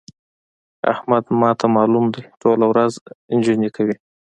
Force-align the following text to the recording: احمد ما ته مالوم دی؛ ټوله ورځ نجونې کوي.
احمد 0.93 1.23
ما 1.39 1.49
ته 1.59 1.65
مالوم 1.75 2.05
دی؛ 2.13 2.23
ټوله 2.41 2.65
ورځ 2.71 2.93
نجونې 3.35 3.69
کوي. 3.75 3.95